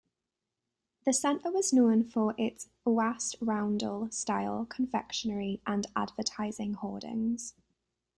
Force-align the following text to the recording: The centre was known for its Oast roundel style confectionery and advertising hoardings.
The 1.05 1.13
centre 1.13 1.51
was 1.51 1.71
known 1.71 2.03
for 2.03 2.33
its 2.35 2.69
Oast 2.87 3.35
roundel 3.39 4.09
style 4.09 4.65
confectionery 4.65 5.61
and 5.67 5.85
advertising 5.95 6.73
hoardings. 6.73 7.53